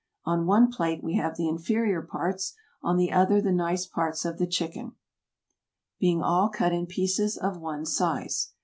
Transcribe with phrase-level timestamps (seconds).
[0.25, 4.39] On one plate we have the inferior parts, on the other the nice parts of
[4.39, 4.93] the chicken,
[5.99, 8.49] being all cut in pieces of one size.